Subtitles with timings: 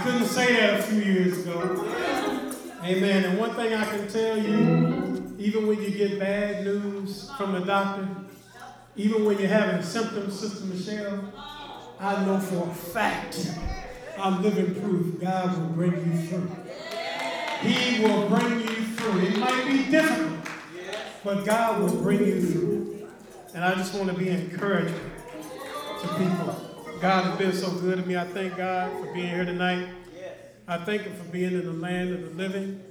[0.00, 1.84] I couldn't say that a few years ago.
[2.82, 3.24] Amen.
[3.24, 7.60] And one thing I can tell you, even when you get bad news from the
[7.60, 8.08] doctor,
[8.96, 11.30] even when you're having symptoms, Sister Michelle,
[11.98, 13.54] I know for a fact
[14.18, 16.50] I'm living proof God will bring you through.
[17.60, 19.20] He will bring you through.
[19.20, 20.48] It might be difficult,
[21.22, 23.08] but God will bring you through.
[23.54, 25.10] And I just want to be encouraging
[26.00, 26.59] to people.
[27.00, 28.14] God has been so good to me.
[28.14, 29.88] I thank God for being here tonight.
[30.68, 32.82] I thank Him for being in the land of the living.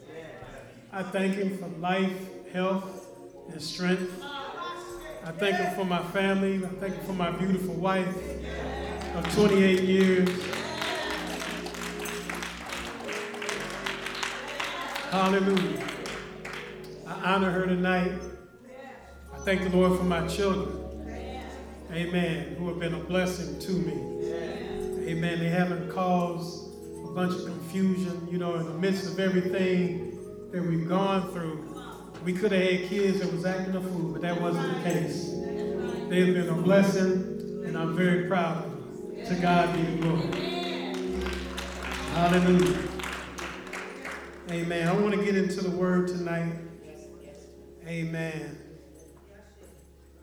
[0.92, 3.08] I thank Him for life, health,
[3.52, 4.12] and strength.
[4.24, 6.56] I thank Him for my family.
[6.56, 8.08] I thank Him for my beautiful wife
[9.14, 10.30] of 28 years.
[15.12, 15.88] Hallelujah.
[17.06, 18.14] I honor her tonight.
[19.32, 20.79] I thank the Lord for my children.
[21.92, 22.56] Amen.
[22.58, 24.20] Who have been a blessing to me.
[25.10, 25.40] Amen.
[25.40, 26.70] They haven't caused
[27.04, 30.20] a bunch of confusion, you know, in the midst of everything
[30.52, 31.66] that we've gone through.
[32.24, 35.32] We could have had kids that was acting a fool, but that wasn't the case.
[36.10, 39.26] They have been a blessing, and I'm very proud of them.
[39.26, 40.50] To God be the glory.
[42.14, 42.78] Hallelujah.
[44.52, 44.88] Amen.
[44.88, 46.54] I want to get into the word tonight.
[47.88, 48.69] Amen.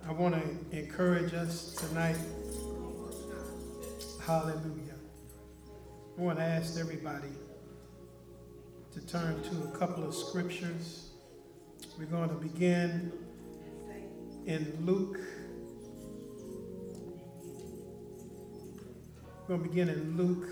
[0.08, 2.16] I want to encourage us tonight.
[4.24, 4.94] Hallelujah.
[6.16, 7.32] I want to ask everybody
[8.94, 11.10] to turn to a couple of scriptures.
[11.98, 13.10] We're going to begin
[14.46, 15.18] in Luke.
[19.40, 20.48] We're going to begin in Luke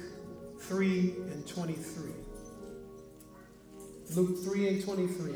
[0.62, 2.10] 3 and 23.
[4.16, 5.32] Luke 3 and 23.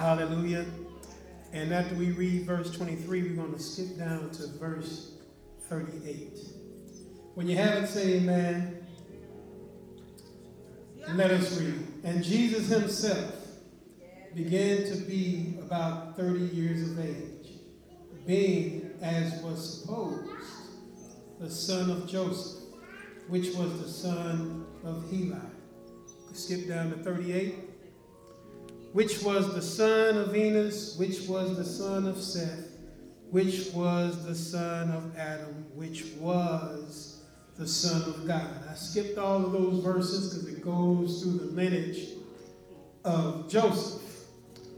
[0.00, 0.64] Hallelujah.
[1.52, 5.12] And after we read verse 23, we're going to skip down to verse
[5.68, 6.38] 38.
[7.34, 8.78] When you have it, say amen.
[11.12, 11.86] Let us read.
[12.02, 13.34] And Jesus himself
[14.34, 17.58] began to be about 30 years of age,
[18.26, 20.30] being, as was supposed,
[21.38, 22.62] the son of Joseph,
[23.28, 25.36] which was the son of Heli.
[26.32, 27.69] Skip down to 38
[28.92, 32.68] which was the son of Enos, which was the son of Seth,
[33.30, 37.22] which was the son of Adam, which was
[37.56, 38.48] the son of God.
[38.68, 42.08] I skipped all of those verses because it goes through the lineage
[43.04, 44.02] of Joseph.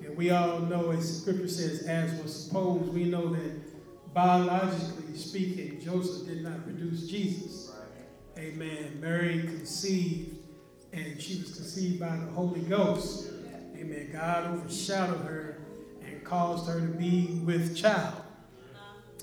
[0.05, 5.81] And we all know, as scripture says, as was supposed, we know that biologically speaking,
[5.81, 7.72] Joseph did not produce Jesus.
[8.37, 8.99] Amen.
[9.01, 10.37] Mary conceived,
[10.93, 13.31] and she was conceived by the Holy Ghost.
[13.82, 14.10] Amen.
[14.12, 15.59] God overshadowed her
[16.04, 18.15] and caused her to be with child.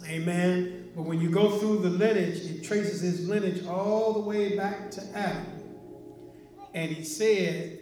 [0.06, 0.92] Amen.
[0.96, 4.92] But when you go through the lineage, it traces his lineage all the way back
[4.92, 5.46] to Adam.
[6.74, 7.80] And he said,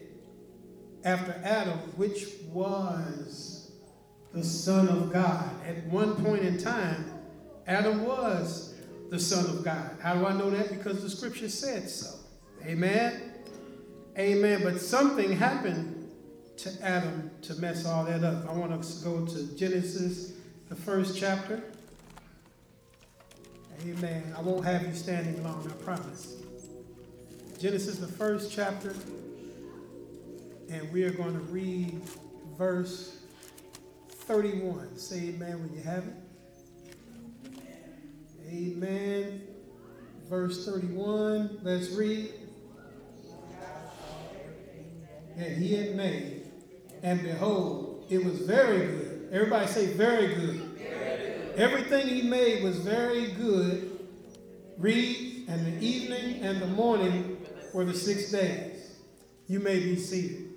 [1.03, 3.71] after Adam, which was
[4.33, 5.49] the Son of God.
[5.65, 7.11] At one point in time,
[7.65, 8.75] Adam was
[9.09, 9.97] the Son of God.
[9.99, 10.69] How do I know that?
[10.69, 12.19] Because the scripture said so.
[12.63, 13.33] Amen.
[14.17, 14.61] Amen.
[14.63, 15.96] But something happened
[16.57, 18.49] to Adam to mess all that up.
[18.49, 20.33] I want us to go to Genesis,
[20.69, 21.63] the first chapter.
[23.83, 24.33] Amen.
[24.35, 26.33] I won't have you standing long, I promise.
[27.59, 28.95] Genesis, the first chapter,
[30.69, 32.01] and we are going to read
[32.57, 33.19] verse
[34.09, 34.97] 31.
[34.97, 36.13] Say amen when you have it.
[38.49, 39.43] Amen.
[40.27, 41.59] Verse 31.
[41.61, 42.31] Let's read.
[45.37, 46.46] And he had made
[47.03, 49.29] and behold, it was very good.
[49.31, 50.55] Everybody say, very good.
[50.77, 51.53] Very good.
[51.57, 54.07] Everything he made was very good.
[54.77, 57.37] Read, and the evening and the morning
[57.73, 58.95] were the six days.
[59.47, 60.53] You may be seated.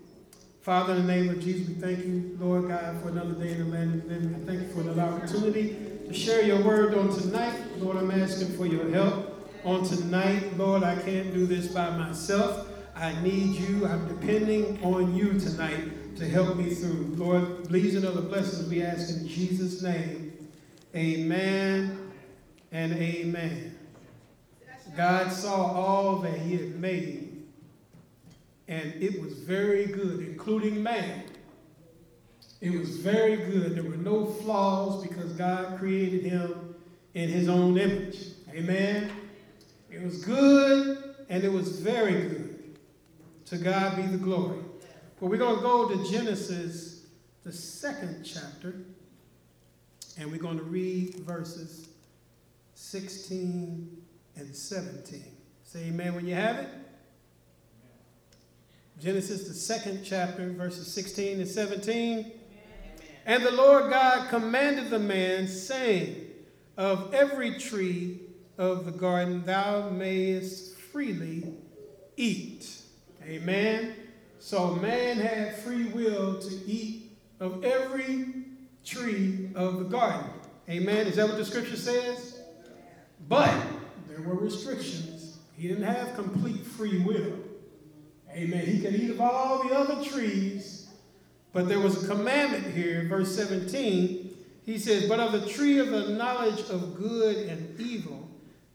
[0.60, 3.58] Father, in the name of Jesus, we thank you, Lord God, for another day in
[3.58, 4.34] the land of the living.
[4.34, 5.76] I thank you for another opportunity
[6.06, 7.58] to share your word on tonight.
[7.78, 10.56] Lord, I'm asking for your help on tonight.
[10.58, 12.68] Lord, I can't do this by myself.
[12.94, 13.86] I need you.
[13.86, 17.14] I'm depending on you tonight to help me through.
[17.16, 20.36] Lord, these and other blessings we ask in Jesus' name.
[20.94, 22.12] Amen
[22.70, 23.78] and amen.
[24.94, 27.42] God saw all that he had made,
[28.68, 31.24] and it was very good, including man.
[32.60, 33.74] It was very good.
[33.74, 36.74] There were no flaws because God created him
[37.14, 38.26] in his own image.
[38.50, 39.10] Amen.
[39.90, 42.78] It was good and it was very good.
[43.46, 44.58] To God be the glory.
[45.20, 47.06] But we're going to go to Genesis,
[47.44, 48.74] the second chapter,
[50.18, 51.88] and we're going to read verses
[52.74, 54.00] 16,
[54.36, 55.22] and 17.
[55.64, 56.68] Say amen when you have it.
[58.98, 62.18] Genesis, the second chapter, verses 16 and 17.
[62.18, 62.32] Amen.
[63.26, 66.26] And the Lord God commanded the man, saying,
[66.76, 68.20] Of every tree
[68.58, 71.54] of the garden thou mayest freely
[72.16, 72.80] eat.
[73.22, 73.94] Amen.
[74.40, 78.26] So man had free will to eat of every
[78.84, 80.28] tree of the garden.
[80.68, 81.06] Amen.
[81.06, 82.40] Is that what the scripture says?
[83.28, 83.54] But
[84.08, 85.36] there were restrictions.
[85.56, 87.34] He didn't have complete free will.
[88.32, 88.64] Amen.
[88.64, 90.88] He could eat of all the other trees,
[91.52, 94.34] but there was a commandment here, verse 17.
[94.64, 98.26] He says, But of the tree of the knowledge of good and evil,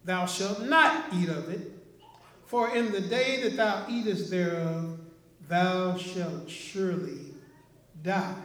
[0.03, 1.71] thou shalt not eat of it,
[2.45, 4.99] for in the day that thou eatest thereof,
[5.47, 7.33] thou shalt surely
[8.01, 8.35] die.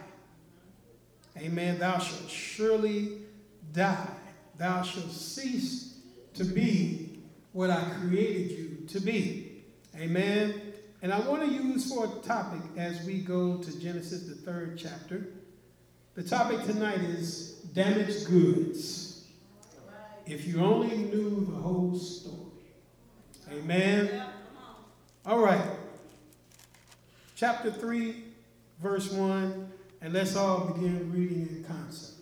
[1.37, 1.79] Amen.
[1.79, 3.19] Thou shalt surely
[3.73, 4.09] die.
[4.57, 5.97] Thou shalt cease
[6.33, 7.19] to be
[7.53, 9.63] what I created you to be.
[9.97, 10.53] Amen.
[11.01, 14.77] And I want to use for a topic as we go to Genesis, the third
[14.77, 15.27] chapter.
[16.13, 19.25] The topic tonight is damaged goods.
[20.25, 22.37] If you only knew the whole story.
[23.51, 24.23] Amen.
[25.25, 25.65] All right.
[27.41, 28.23] Chapter 3,
[28.83, 29.71] verse 1,
[30.01, 32.13] and let's all begin reading in concert.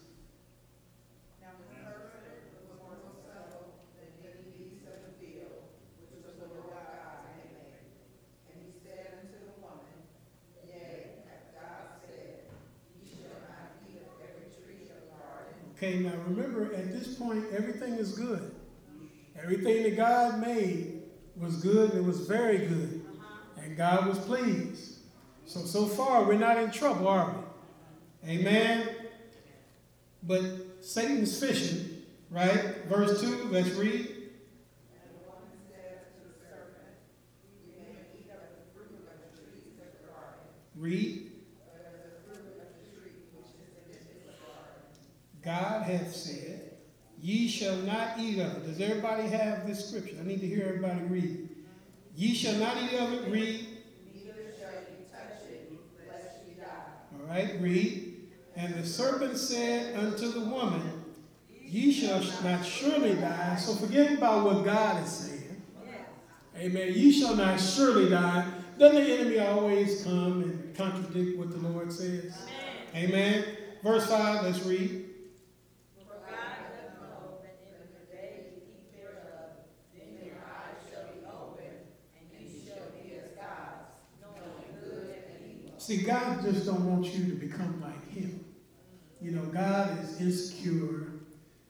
[15.76, 18.56] Okay, now remember, at this point, everything is good.
[19.38, 21.02] Everything that God made
[21.36, 23.06] was good, it was very good.
[23.58, 24.89] And God was pleased.
[25.50, 27.34] So, so far, we're not in trouble, are
[28.24, 28.34] we?
[28.34, 28.88] Amen.
[30.22, 30.44] But
[30.82, 32.86] Satan's fishing, right?
[32.88, 34.16] Verse 2, let's read.
[40.76, 41.32] Read.
[45.44, 46.74] God hath said,
[47.22, 48.66] Ye shall not eat of it.
[48.66, 50.16] Does everybody have this scripture?
[50.22, 51.50] I need to hear everybody read.
[52.16, 53.32] Ye shall not eat of it.
[53.32, 53.68] Read.
[54.14, 55.72] Neither shall you touch it,
[56.08, 56.54] lest ye
[57.60, 58.06] Read.
[58.56, 60.82] And the serpent said unto the woman,
[61.48, 63.56] Ye shall not surely die.
[63.56, 65.62] So forget about what God is saying.
[66.58, 66.94] Amen.
[66.94, 68.46] Ye shall not surely die.
[68.78, 72.38] Doesn't the enemy always come and contradict what the Lord says?
[72.96, 73.10] Amen.
[73.10, 73.46] Amen.
[73.84, 75.09] Verse 5, let's read.
[85.90, 88.46] See, God just don't want you to become like him.
[89.20, 91.14] You know, God is insecure,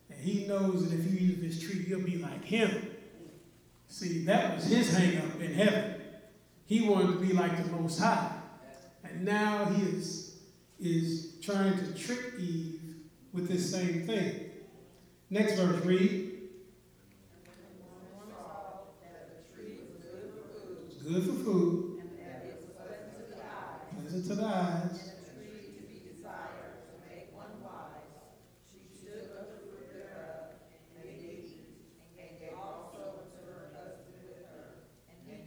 [0.09, 2.85] and he knows that if you eat this tree, you'll be like him.
[3.87, 6.01] See, that was his hang up in heaven.
[6.65, 8.29] He wanted to be like the Most High.
[9.05, 10.35] And now he is,
[10.81, 12.81] is trying to trick Eve
[13.31, 14.49] with this same thing.
[15.29, 16.25] Next verse, read.
[21.07, 21.88] Good for food
[24.19, 25.11] pleasant to the eyes.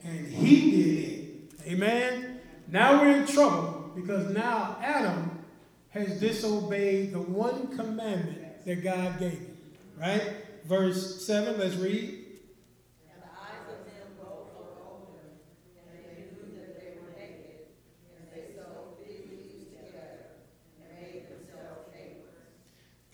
[0.05, 1.69] And he did it.
[1.69, 2.41] Amen.
[2.69, 5.45] Now we're in trouble because now Adam
[5.91, 9.57] has disobeyed the one commandment that God gave him.
[9.97, 10.39] Right?
[10.65, 12.22] Verse 7, let's read.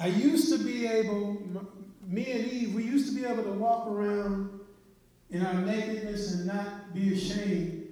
[0.00, 1.42] I used to be able,
[2.06, 4.60] me and Eve, we used to be able to walk around
[5.30, 7.86] in our nakedness and not be ashamed.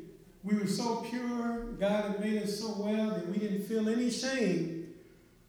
[0.44, 4.10] We were so pure, God had made us so well that we didn't feel any
[4.10, 4.94] shame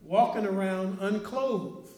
[0.02, 1.90] walking around unclothed.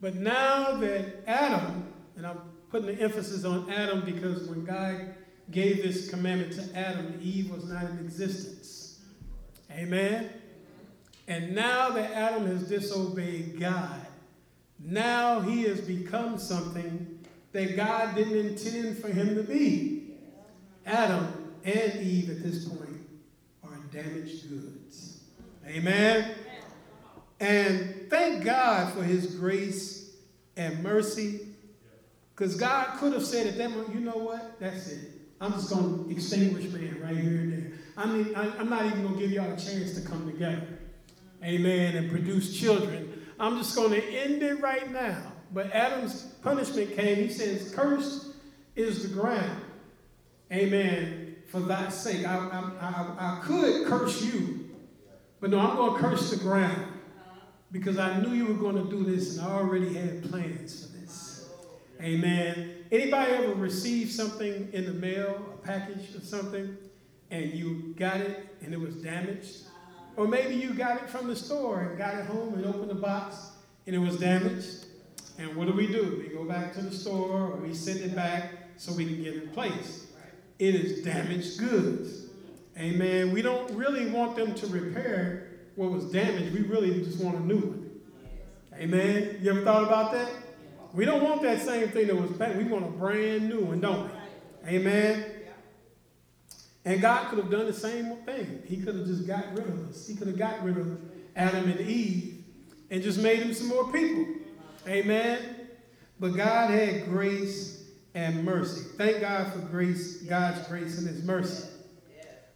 [0.00, 2.38] But now that Adam, and I'm
[2.70, 5.14] putting the emphasis on Adam because when God
[5.50, 9.00] gave this commandment to Adam, Eve was not in existence.
[9.72, 10.30] Amen?
[11.28, 14.00] And now that Adam has disobeyed God,
[14.80, 17.18] now he has become something
[17.52, 20.14] that God didn't intend for him to be.
[20.86, 23.06] Adam and Eve at this point
[23.62, 25.20] are damaged goods.
[25.66, 26.34] Amen.
[27.40, 30.16] And thank God for his grace
[30.56, 31.40] and mercy.
[32.34, 34.58] Because God could have said at that moment, you know what?
[34.60, 35.10] That's it.
[35.42, 37.72] I'm just going to extinguish man right here and there.
[37.98, 40.77] I mean, I'm not even going to give y'all a chance to come together
[41.44, 43.26] amen, and produce children.
[43.40, 45.32] I'm just going to end it right now.
[45.52, 47.16] But Adam's punishment came.
[47.16, 48.26] He says, Cursed
[48.76, 49.62] is the ground.
[50.52, 51.36] Amen.
[51.48, 52.26] For thy sake.
[52.26, 54.70] I, I, I, I could curse you,
[55.40, 56.92] but no, I'm going to curse the ground
[57.70, 60.98] because I knew you were going to do this and I already had plans for
[60.98, 61.48] this.
[62.00, 62.84] Amen.
[62.90, 66.76] Anybody ever received something in the mail, a package or something,
[67.30, 69.67] and you got it and it was damaged?
[70.18, 72.96] Or maybe you got it from the store and got it home and opened the
[72.96, 73.52] box
[73.86, 74.86] and it was damaged.
[75.38, 76.20] And what do we do?
[76.20, 79.34] We go back to the store or we send it back so we can get
[79.34, 80.06] it replaced.
[80.58, 82.26] It is damaged goods.
[82.76, 83.30] Amen.
[83.30, 86.52] We don't really want them to repair what was damaged.
[86.52, 87.90] We really just want a new one.
[88.74, 89.38] Amen.
[89.40, 90.32] You ever thought about that?
[90.94, 92.58] We don't want that same thing that was bad.
[92.58, 94.10] We want a brand new one, don't
[94.64, 94.68] we?
[94.68, 95.24] Amen.
[96.84, 98.62] And God could have done the same thing.
[98.66, 100.06] He could have just got rid of us.
[100.06, 101.00] He could have got rid of
[101.36, 102.44] Adam and Eve
[102.90, 104.26] and just made them some more people.
[104.86, 105.38] Amen.
[106.18, 108.88] But God had grace and mercy.
[108.96, 111.68] Thank God for grace, God's grace and his mercy.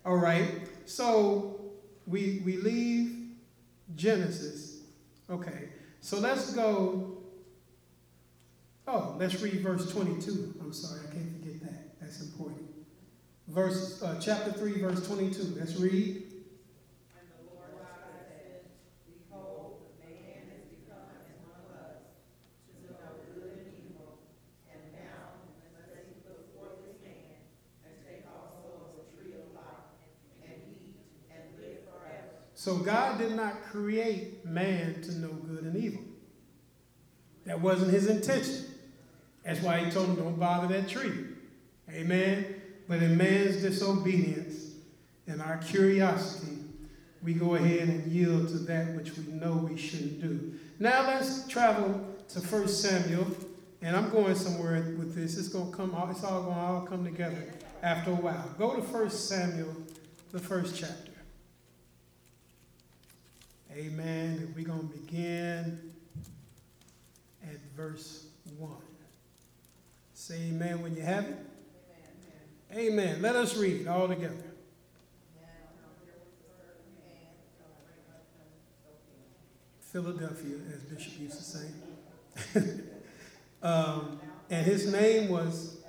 [0.04, 0.62] All right.
[0.86, 1.60] So
[2.06, 3.30] we we leave
[3.94, 4.80] Genesis.
[5.30, 5.68] Okay.
[6.00, 7.18] So let's go.
[8.88, 10.54] Oh, let's read verse 22.
[10.60, 12.00] I'm sorry, I can't forget that.
[12.00, 12.71] That's important.
[13.52, 15.56] Verse uh, chapter 3, verse 22.
[15.58, 16.22] Let's read.
[32.54, 36.00] So God did not create man to know good and evil.
[37.44, 38.66] That wasn't his intention.
[39.44, 41.24] That's why he told him, don't bother that tree.
[41.90, 42.51] Amen.
[42.92, 44.72] But in man's disobedience
[45.26, 46.58] and our curiosity,
[47.22, 50.52] we go ahead and yield to that which we know we shouldn't do.
[50.78, 53.28] Now let's travel to 1 Samuel.
[53.80, 55.38] And I'm going somewhere with this.
[55.38, 58.54] It's going to come, it's all going to all come together after a while.
[58.58, 59.74] Go to 1 Samuel,
[60.30, 61.12] the first chapter.
[63.74, 64.52] Amen.
[64.54, 65.92] we're going to begin
[67.42, 68.26] at verse
[68.58, 68.70] 1.
[70.12, 71.38] Say amen when you have it.
[72.74, 73.20] Amen.
[73.20, 74.34] Let us read all together.
[79.80, 81.66] Philadelphia, as Bishop used to say.
[83.62, 85.84] um, and his name was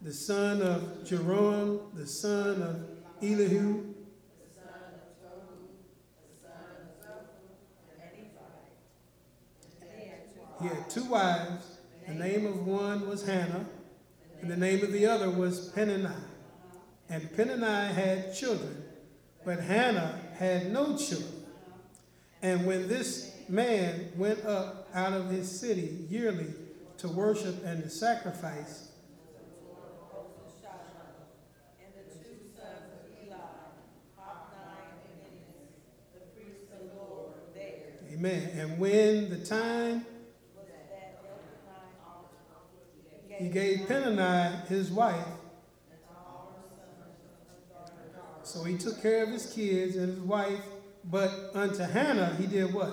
[0.00, 2.88] the son of Jeroham, the son of
[3.20, 3.90] Elihu,
[10.60, 11.78] He had two wives.
[12.06, 13.64] The name of one was Hannah,
[14.40, 16.16] and the name of the other was Peninnah.
[17.08, 18.82] And Peninnah had children,
[19.44, 21.44] but Hannah had no children.
[22.40, 26.54] And when this man went up out of his city yearly
[26.98, 28.86] to worship and to sacrifice,
[38.12, 38.50] Amen.
[38.54, 40.04] And when the time
[43.39, 45.26] he gave Peninnah his wife.
[48.42, 50.60] So he took care of his kids and his wife,
[51.04, 52.92] but unto Hannah he did what?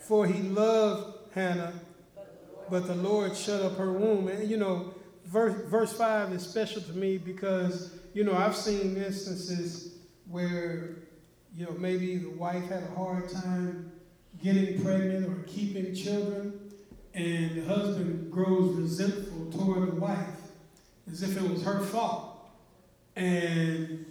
[0.00, 1.72] For he loved Hannah,
[2.68, 4.28] but the Lord shut up her womb.
[4.28, 4.94] And you know,
[5.26, 10.96] verse, verse 5 is special to me because, you know, I've seen instances where,
[11.56, 13.92] you know, maybe the wife had a hard time
[14.42, 16.61] getting pregnant or keeping children
[17.14, 20.28] and the husband grows resentful toward the wife
[21.10, 22.50] as if it was her fault.
[23.16, 24.06] And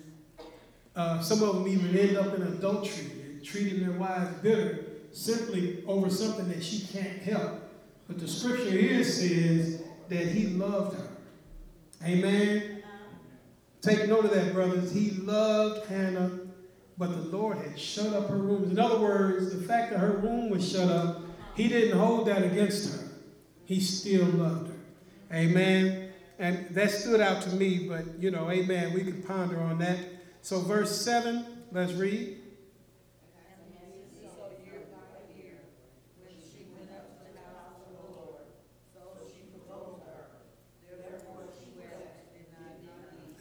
[0.96, 5.84] uh, some of them even end up in adultery and treating their wives bitter simply
[5.88, 7.60] over something that she can't help.
[8.08, 11.08] But the scripture here says that he loved her.
[12.06, 12.84] Amen.
[13.82, 14.92] Take note of that, brothers.
[14.92, 16.32] He loved Hannah,
[16.98, 18.70] but the Lord had shut up her womb.
[18.70, 21.22] In other words, the fact that her womb was shut up
[21.56, 23.08] he didn't hold that against her.
[23.66, 25.36] He still loved her.
[25.36, 26.12] Amen.
[26.40, 28.94] And that stood out to me, but you know, amen.
[28.94, 30.00] We can ponder on that.
[30.42, 32.38] So, verse 7, let's read.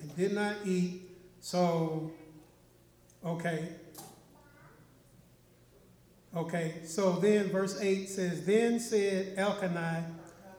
[0.00, 1.10] And did not eat.
[1.40, 2.12] So,
[3.24, 3.68] okay,
[6.36, 10.06] Okay, so then verse 8 says, Then said Elkanah,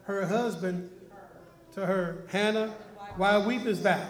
[0.03, 0.89] her husband,
[1.73, 2.73] to her, Hannah,
[3.15, 4.05] why weepest thou?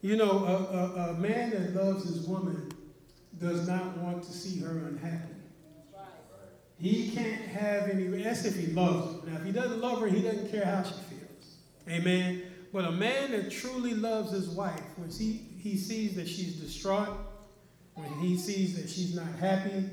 [0.00, 2.70] You know, a, a, a man that loves his woman
[3.40, 5.34] does not want to see her unhappy.
[6.78, 9.30] He can't have any, that's if he loves her.
[9.30, 11.56] Now, if he doesn't love her, he doesn't care how she feels.
[11.88, 12.42] Amen.
[12.74, 17.08] But a man that truly loves his wife, when he, he sees that she's distraught,
[17.94, 19.88] when he sees that she's not happy,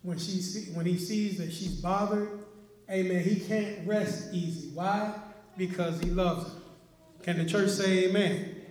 [0.00, 2.30] when, she see, when he sees that she's bothered,
[2.90, 4.70] amen, he can't rest easy.
[4.70, 5.12] Why?
[5.58, 6.58] Because he loves her.
[7.22, 8.62] Can the church say amen?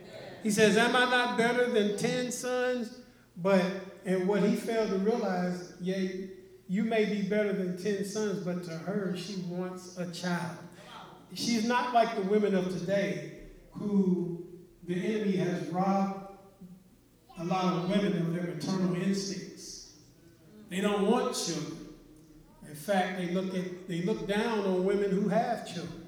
[0.42, 2.98] He says, Am I not better than 10 sons?
[3.38, 3.62] But,
[4.06, 6.02] and what he failed to realize, yeah,
[6.68, 10.58] you may be better than 10 sons, but to her, she wants a child.
[11.36, 13.34] She's not like the women of today
[13.80, 14.46] who
[14.88, 16.34] the enemy has robbed
[17.40, 19.94] a lot of women of their maternal instincts.
[20.70, 21.90] They don't want children.
[22.68, 26.06] In fact, they look at they look down on women who have children.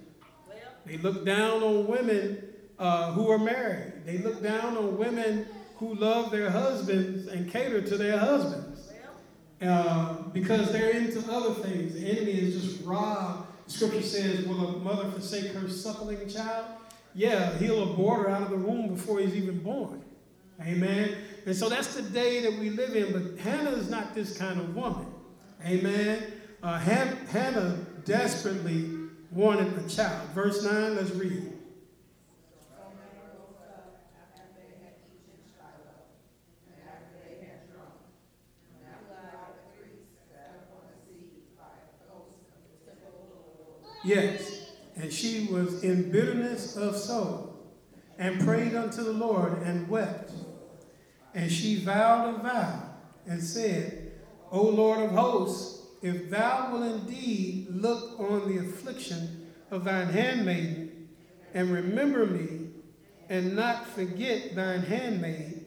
[0.86, 2.44] They look down on women
[2.80, 4.06] uh, who are married.
[4.06, 5.48] They look down on women
[5.78, 8.92] who love their husbands and cater to their husbands
[9.62, 11.94] uh, because they're into other things.
[11.94, 13.48] The enemy is just robbed.
[13.68, 16.68] Scripture says, Will a mother forsake her suckling child?
[17.18, 20.04] Yeah, he'll abort her out of the womb before he's even born.
[20.62, 21.18] Amen.
[21.48, 23.12] And so that's the day that we live in.
[23.12, 25.08] But Hannah is not this kind of woman.
[25.66, 26.32] Amen.
[26.62, 28.92] Uh, Hannah desperately
[29.32, 30.30] wanted a child.
[30.36, 31.54] Verse 9, let's read.
[44.04, 44.47] Yes.
[44.98, 47.56] And she was in bitterness of soul
[48.18, 50.32] and prayed unto the Lord and wept.
[51.36, 52.84] And she vowed a vow
[53.28, 54.14] and said,
[54.52, 61.10] O Lord of hosts, if thou will indeed look on the affliction of thine handmaiden
[61.54, 62.70] and remember me
[63.30, 65.66] and not forget thine handmaid,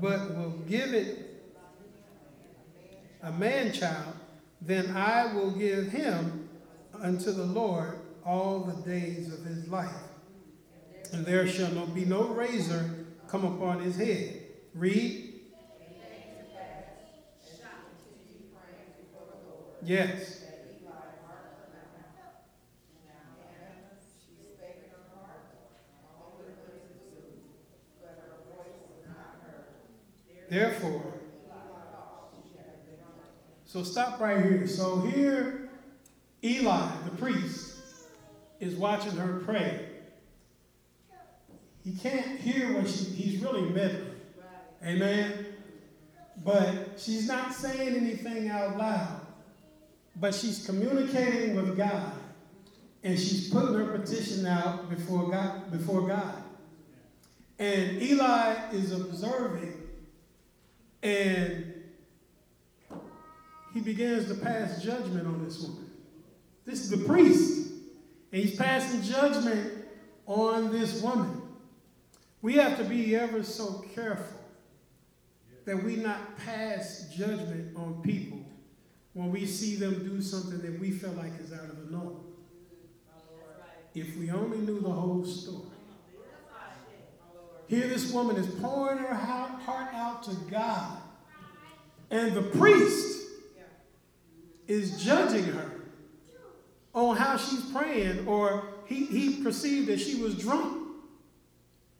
[0.00, 1.42] but will give it
[3.22, 4.14] a man child,
[4.60, 6.48] then I will give him
[7.00, 9.90] unto the Lord all the days of his life.
[11.12, 14.42] And there shall be no razor come upon his head.
[14.74, 15.28] Read.
[19.84, 20.38] Yes.
[30.48, 31.02] Therefore,
[33.64, 34.66] so stop right here.
[34.66, 35.70] So here
[36.44, 37.71] Eli, the priest,
[38.62, 39.86] is watching her pray.
[41.84, 44.14] He can't hear what she, he's really meddling.
[44.84, 45.46] Amen.
[46.44, 49.20] But she's not saying anything out loud.
[50.14, 52.12] But she's communicating with God.
[53.02, 56.36] And she's putting her petition out before God, before God.
[57.58, 59.82] And Eli is observing.
[61.02, 61.74] And
[63.74, 65.90] he begins to pass judgment on this woman.
[66.64, 67.61] This is the priest.
[68.32, 69.84] And he's passing judgment
[70.26, 71.42] on this woman.
[72.40, 74.38] We have to be ever so careful
[75.64, 78.40] that we not pass judgment on people
[79.12, 82.20] when we see them do something that we feel like is out of the norm.
[83.94, 85.66] If we only knew the whole story.
[87.68, 90.98] Here, this woman is pouring her heart out to God,
[92.10, 93.20] and the priest
[94.66, 95.81] is judging her
[96.94, 100.88] on how she's praying, or he, he perceived that she was drunk.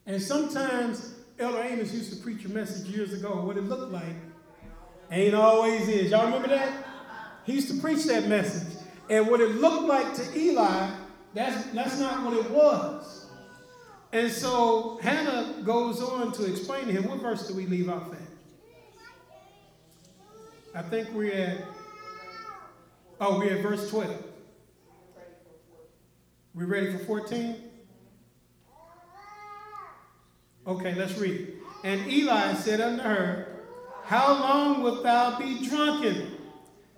[0.06, 4.16] And sometimes Elder Amos used to preach a message years ago, what it looked like
[5.10, 6.10] ain't always is.
[6.10, 6.86] Y'all remember that?
[7.44, 8.78] He used to preach that message.
[9.08, 10.90] And what it looked like to Eli,
[11.34, 13.26] that's, that's not what it was.
[14.12, 17.08] And so Hannah goes on to explain to him.
[17.08, 18.18] What verse do we leave off at?
[20.74, 21.64] I think we're at,
[23.20, 24.31] oh, we're at verse 12.
[26.54, 27.56] We ready for 14?
[30.66, 31.54] Okay, let's read.
[31.82, 33.46] And Eli said unto her,
[34.04, 36.32] How long wilt thou be drunken,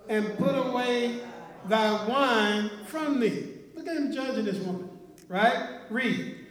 [0.09, 1.21] and put away
[1.67, 3.49] thy wine from thee?
[3.75, 4.91] Look at him judging this woman,
[5.29, 5.81] right?
[5.89, 6.44] Read.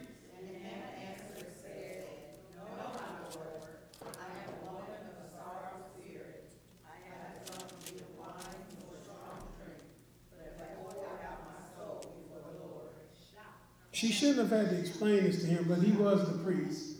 [14.03, 16.97] She shouldn't have had to explain this to him, but he was the priest.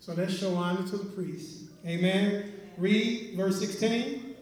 [0.00, 1.70] So let's show honor to the priest.
[1.86, 2.52] Amen.
[2.76, 4.34] Read verse 16.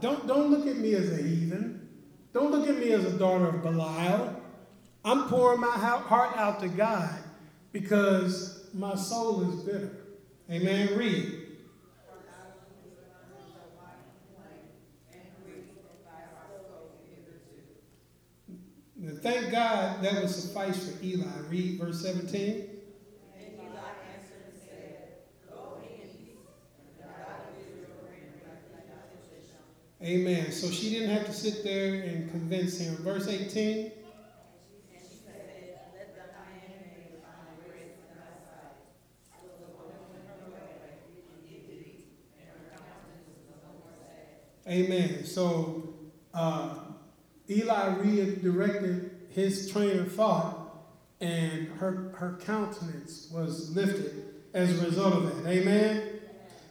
[0.00, 1.88] Don't, don't look at me as a heathen.
[2.32, 4.34] Don't look at me as a daughter of Belial.
[5.04, 7.14] I'm pouring my heart out to God.
[7.70, 9.96] because my soul is bitter.
[10.50, 10.98] Amen.
[10.98, 11.45] Read.
[19.12, 21.26] Thank God that would suffice for Eli.
[21.48, 22.70] Read verse 17.
[30.02, 30.52] Amen.
[30.52, 32.96] So she didn't have to sit there and convince him.
[32.96, 33.90] Verse 18.
[44.68, 45.24] Amen.
[45.24, 45.94] So
[46.34, 46.85] uh,
[47.48, 50.58] Eli redirected his train of thought,
[51.20, 55.50] and her, her countenance was lifted as a result of that.
[55.50, 56.02] Amen.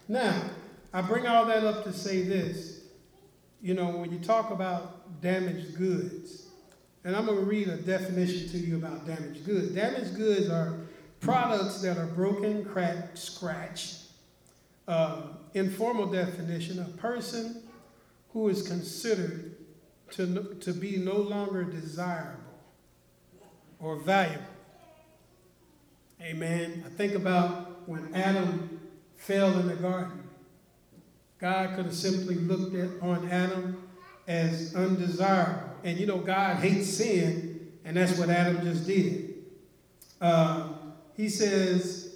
[0.07, 0.49] Now,
[0.93, 2.81] I bring all that up to say this.
[3.61, 6.47] You know, when you talk about damaged goods,
[7.03, 9.73] and I'm going to read a definition to you about damaged goods.
[9.73, 10.75] Damaged goods are
[11.19, 13.97] products that are broken, cracked, scratched.
[14.87, 15.21] Uh,
[15.53, 17.63] informal definition a person
[18.33, 19.54] who is considered
[20.11, 22.41] to, to be no longer desirable
[23.79, 24.43] or valuable.
[26.21, 26.83] Amen.
[26.85, 28.79] I think about when Adam
[29.15, 30.23] fell in the garden.
[31.39, 33.83] God could have simply looked at on Adam
[34.27, 35.69] as undesirable.
[35.83, 39.35] And you know, God hates sin, and that's what Adam just did.
[40.19, 40.69] Uh,
[41.15, 42.15] he says,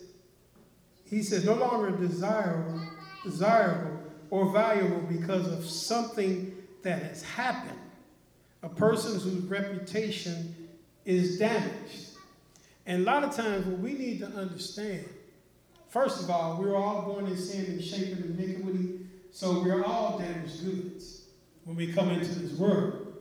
[1.06, 2.82] he says, no longer desirable,
[3.24, 4.00] desirable,
[4.30, 7.80] or valuable because of something that has happened.
[8.64, 10.70] A person whose reputation
[11.06, 12.08] is damaged.
[12.86, 15.06] And a lot of times, what we need to understand,
[15.88, 19.00] first of all, we're all born in sin and shaped in iniquity,
[19.32, 21.24] so we're all damaged goods
[21.66, 23.14] when we come into this world.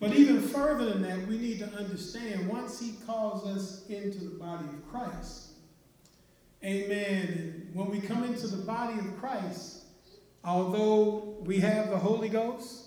[0.00, 4.36] But even further than that, we need to understand once He calls us into the
[4.36, 5.50] body of Christ,
[6.64, 7.70] amen.
[7.74, 9.84] When we come into the body of Christ,
[10.44, 12.83] Although we have the Holy Ghost,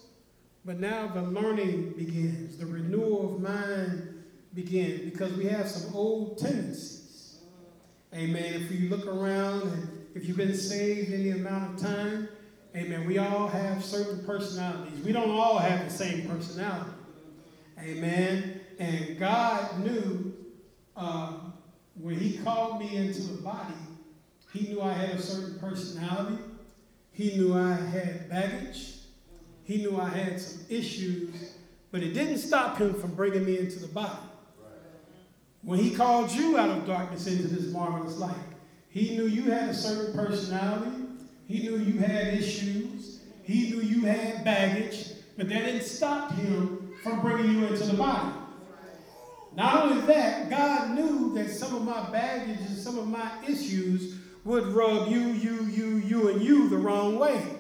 [0.68, 6.38] but now the learning begins, the renewal of mind begins because we have some old
[6.40, 7.38] tendencies.
[8.14, 8.54] Amen.
[8.54, 12.28] If you look around and if you've been saved any amount of time,
[12.76, 15.00] amen, we all have certain personalities.
[15.06, 16.92] We don't all have the same personality.
[17.80, 18.60] Amen.
[18.78, 20.36] And God knew
[20.98, 21.32] uh,
[21.96, 23.74] when He called me into the body,
[24.52, 26.44] He knew I had a certain personality.
[27.14, 28.97] He knew I had baggage.
[29.68, 31.52] He knew I had some issues,
[31.92, 34.18] but it didn't stop him from bringing me into the body.
[35.62, 38.34] When he called you out of darkness into this marvelous light,
[38.90, 40.96] he knew you had a certain personality.
[41.50, 43.20] He knew you had issues.
[43.44, 47.98] He knew you had baggage, but that didn't stop him from bringing you into the
[47.98, 48.34] body.
[49.54, 54.16] Not only that, God knew that some of my baggage and some of my issues
[54.46, 57.57] would rub you, you, you, you, and you the wrong way.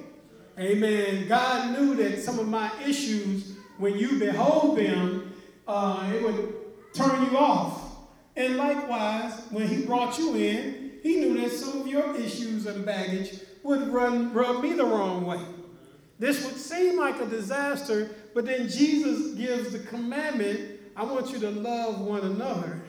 [0.60, 1.28] Amen.
[1.28, 5.34] God knew that some of my issues, when you behold them,
[5.68, 6.56] uh, it would
[6.94, 7.84] turn you off.
[8.36, 12.86] And likewise, when He brought you in, He knew that some of your issues and
[12.86, 15.40] baggage would run, rub me the wrong way.
[16.20, 21.40] This would seem like a disaster, but then Jesus gives the commandment I want you
[21.42, 22.82] to love one another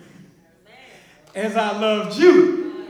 [1.35, 2.87] as I loved you.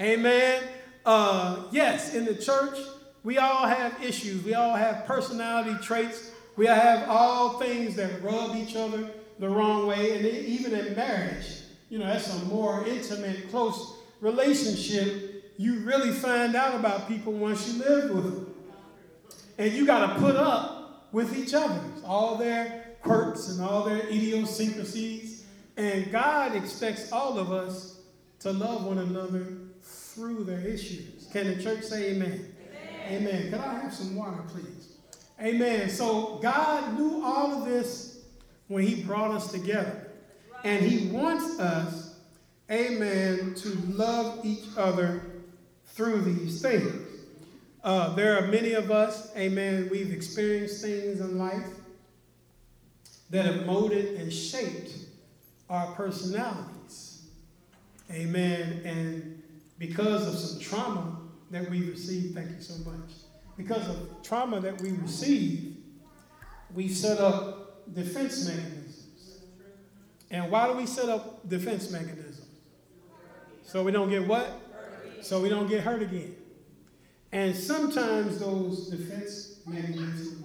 [0.00, 0.64] Amen.
[1.06, 2.76] Uh, yes, in the church,
[3.24, 4.42] we all have issues.
[4.44, 6.30] We all have personality traits.
[6.56, 10.16] We have all things that rub each other the wrong way.
[10.16, 11.46] And even in marriage,
[11.88, 15.52] you know, that's a more intimate, close relationship.
[15.56, 18.54] You really find out about people once you live with them.
[19.58, 24.06] And you got to put up with each other, all their quirks and all their
[24.06, 25.44] idiosyncrasies.
[25.76, 28.00] And God expects all of us
[28.40, 29.46] to love one another
[29.82, 31.28] through their issues.
[31.32, 32.54] Can the church say amen?
[33.08, 33.50] Amen.
[33.50, 34.92] Can I have some water, please?
[35.40, 35.88] Amen.
[35.88, 38.20] So God knew all of this
[38.66, 40.08] when He brought us together.
[40.64, 42.16] And He wants us,
[42.70, 45.22] amen, to love each other
[45.86, 47.06] through these things.
[47.82, 51.66] Uh, there are many of us, amen, we've experienced things in life
[53.30, 54.90] that have molded and shaped
[55.70, 57.22] our personalities.
[58.10, 58.82] Amen.
[58.84, 59.42] And
[59.78, 61.17] because of some trauma
[61.50, 63.10] that we receive, thank you so much.
[63.56, 65.76] Because of trauma that we receive,
[66.74, 69.38] we set up defense mechanisms.
[70.30, 72.46] And why do we set up defense mechanisms?
[73.64, 74.60] So we don't get what?
[75.22, 76.34] So we don't get hurt again.
[77.32, 80.44] And sometimes those defense mechanisms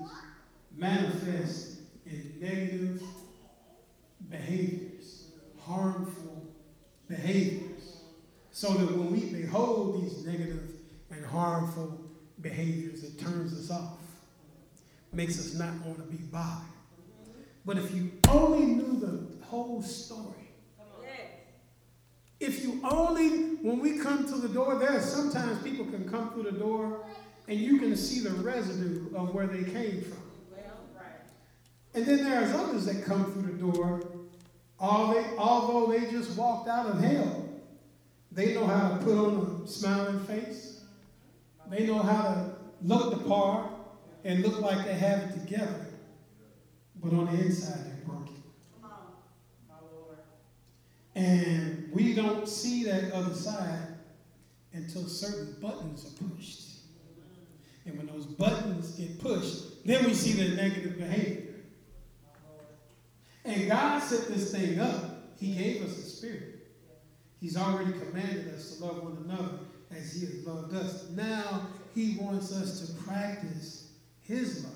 [0.75, 3.01] manifest in negative
[4.29, 5.27] behaviors,
[5.61, 6.47] harmful
[7.07, 8.03] behaviors.
[8.51, 10.72] So that when we behold these negative
[11.33, 11.99] harmful
[12.39, 13.99] behaviors, it turns us off,
[15.11, 16.67] makes us not want to be bothered.
[17.65, 20.43] But if you only knew the whole story,
[22.39, 26.43] if you only, when we come to the door, there sometimes people can come through
[26.43, 27.05] the door
[27.47, 30.17] and you can see the residue of where they came from.
[31.95, 34.01] And then there's others that come through the door,
[34.79, 37.49] they, although they just walked out of hell,
[38.31, 40.72] they know how to put on a smiling face.
[41.69, 43.71] They know how to look the part
[44.23, 45.87] and look like they have it together.
[47.01, 48.43] But on the inside, they're broken.
[51.15, 53.87] And we don't see that other side
[54.73, 56.61] until certain buttons are pushed.
[57.85, 61.55] And when those buttons get pushed, then we see the negative behavior.
[63.45, 65.37] And God set this thing up.
[65.37, 66.67] He gave us a spirit.
[67.41, 69.59] He's already commanded us to love one another
[69.95, 71.09] as He has loved us.
[71.09, 74.73] Now He wants us to practice His love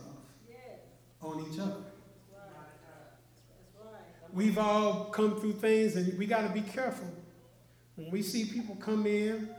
[1.21, 1.83] on each other.
[4.33, 7.07] We've all come through things, and we got to be careful.
[7.95, 9.49] When we see people come in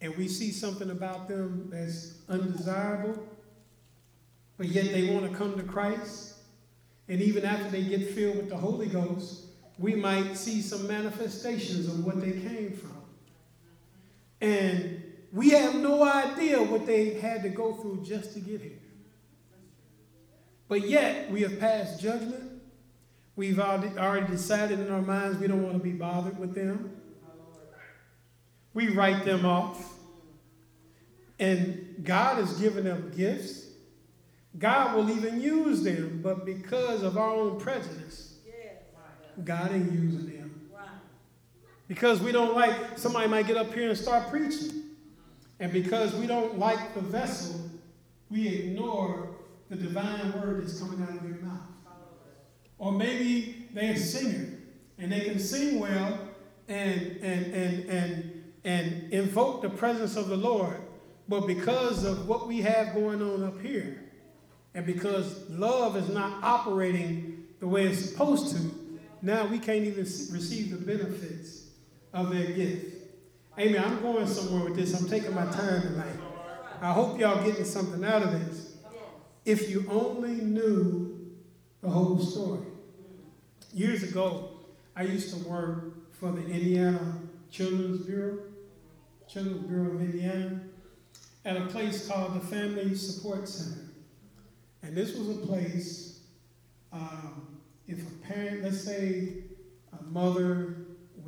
[0.00, 3.22] and we see something about them that's undesirable,
[4.56, 6.34] but yet they want to come to Christ,
[7.08, 9.44] and even after they get filled with the Holy Ghost,
[9.78, 12.97] we might see some manifestations of what they came from.
[14.40, 18.78] And we have no idea what they had to go through just to get here.
[20.68, 22.62] But yet, we have passed judgment.
[23.36, 27.00] We've already decided in our minds we don't want to be bothered with them.
[28.74, 29.94] We write them off.
[31.38, 33.66] And God has given them gifts.
[34.58, 38.38] God will even use them, but because of our own prejudice,
[39.44, 40.37] God ain't using them.
[41.88, 44.82] Because we don't like, somebody might get up here and start preaching.
[45.58, 47.60] And because we don't like the vessel,
[48.30, 49.30] we ignore
[49.70, 51.60] the divine word that's coming out of their mouth.
[52.76, 54.50] Or maybe they're a singer
[54.98, 56.18] and they can sing well
[56.68, 60.76] and, and, and, and, and invoke the presence of the Lord,
[61.26, 64.04] but because of what we have going on up here,
[64.74, 68.62] and because love is not operating the way it's supposed to,
[69.22, 71.67] now we can't even receive the benefits
[72.12, 72.94] of their gift.
[73.58, 73.82] Amen.
[73.84, 74.98] I'm going somewhere with this.
[75.00, 76.16] I'm taking my time tonight.
[76.80, 78.76] I hope y'all getting something out of this.
[79.44, 81.32] If you only knew
[81.82, 82.66] the whole story.
[83.72, 84.50] Years ago,
[84.96, 88.38] I used to work for the Indiana Children's Bureau,
[89.28, 90.60] Children's Bureau of Indiana
[91.44, 93.82] at a place called the Family Support Center.
[94.82, 96.20] And this was a place,
[96.92, 99.34] um, if a parent, let's say
[99.98, 100.76] a mother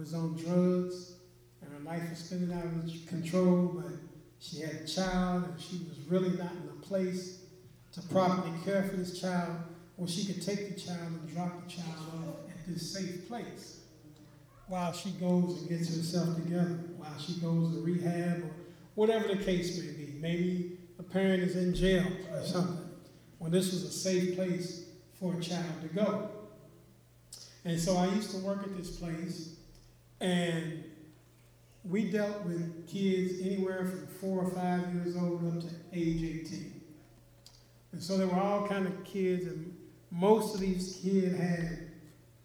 [0.01, 1.13] was on drugs
[1.61, 3.93] and her life was spinning out of control, but
[4.39, 7.43] she had a child and she was really not in a place
[7.93, 9.57] to properly care for this child,
[9.99, 13.81] or she could take the child and drop the child off at this safe place
[14.69, 18.51] while she goes and gets herself together, while she goes to rehab or
[18.95, 20.15] whatever the case may be.
[20.19, 22.89] Maybe a parent is in jail or something.
[23.39, 24.87] When this was a safe place
[25.19, 26.31] for a child to go.
[27.65, 29.57] And so I used to work at this place,
[30.21, 30.85] and
[31.85, 36.81] we dealt with kids anywhere from four or five years old up to age 18.
[37.93, 39.77] And so there were all kind of kids, and
[40.11, 41.91] most of these kids had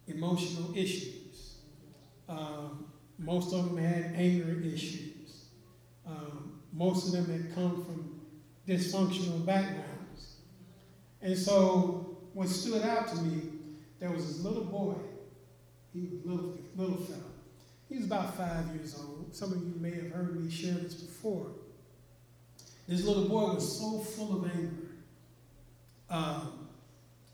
[0.06, 1.58] emotional issues.
[2.28, 2.86] Um,
[3.18, 5.44] most of them had anger issues.
[6.06, 8.20] Um, most of them had come from
[8.66, 10.36] dysfunctional backgrounds.
[11.22, 13.42] And so what stood out to me,
[13.98, 14.94] there was this little boy.
[15.92, 17.25] He was little, little fellow.
[17.88, 19.34] He was about five years old.
[19.34, 21.52] Some of you may have heard me share this before.
[22.88, 24.90] This little boy was so full of anger.
[26.08, 26.68] Um,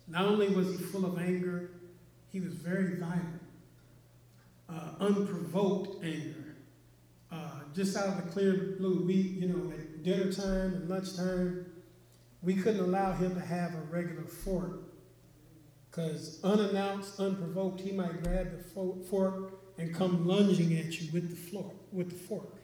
[0.08, 1.70] not only was he full of anger,
[2.30, 3.42] he was very violent,
[4.68, 6.42] uh, unprovoked anger
[7.74, 11.66] just out of the clear blue, we, you know, at dinner time and lunchtime,
[12.42, 14.82] we couldn't allow him to have a regular fork.
[15.90, 21.36] Because unannounced, unprovoked, he might grab the fork and come lunging at you with the,
[21.36, 22.54] floor, with the fork.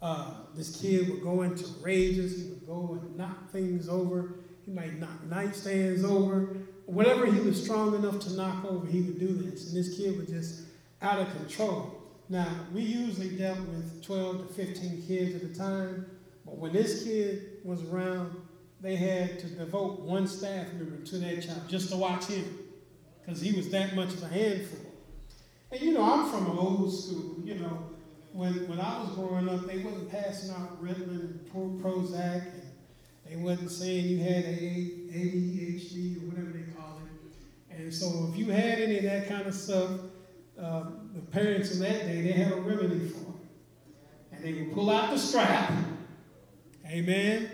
[0.00, 2.40] Uh, this kid would go into rages.
[2.40, 4.34] He would go and knock things over.
[4.64, 6.56] He might knock nightstands over.
[6.86, 9.68] Whatever he was strong enough to knock over, he would do this.
[9.68, 10.62] And this kid was just
[11.02, 12.00] out of control.
[12.28, 16.06] Now, we usually dealt with 12 to 15 kids at a time,
[16.46, 18.34] but when this kid was around,
[18.80, 22.58] they had to devote one staff member to that child just to watch him
[23.20, 24.93] because he was that much of a handful.
[25.74, 27.34] And you know, I'm from an old school.
[27.44, 27.78] You know,
[28.32, 32.62] when when I was growing up, they wasn't passing out Ritalin and Pro- Prozac, and
[33.28, 37.76] they wasn't saying you had ADHD or whatever they call it.
[37.76, 39.90] And so, if you had any of that kind of stuff,
[40.60, 44.72] um, the parents in that day they had a remedy for it, and they would
[44.72, 45.72] pull out the strap.
[46.86, 47.50] Amen.